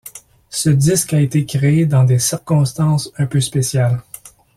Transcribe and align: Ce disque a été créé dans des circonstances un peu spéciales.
Ce 0.49 0.71
disque 0.71 1.13
a 1.13 1.21
été 1.21 1.45
créé 1.45 1.85
dans 1.85 2.03
des 2.05 2.17
circonstances 2.17 3.11
un 3.19 3.27
peu 3.27 3.39
spéciales. 3.39 4.01